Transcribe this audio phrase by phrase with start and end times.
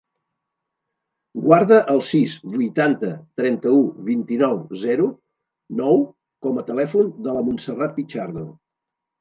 [1.47, 3.11] Guarda el sis, vuitanta,
[3.41, 5.05] trenta-u, vint-i-nou, zero,
[5.83, 6.03] nou
[6.47, 8.49] com a telèfon de la Montserrat Pichardo.